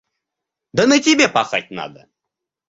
Да 0.73 0.85
на 0.87 0.99
тебе 0.99 1.29
пахать 1.29 1.69
надо! 1.69 2.09